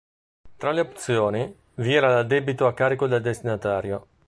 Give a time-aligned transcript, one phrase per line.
[0.57, 4.07] Tra le opzioni, vi era l'addebito a carico del destinatario.